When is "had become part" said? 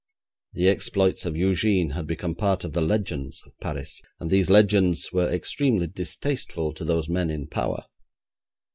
1.93-2.63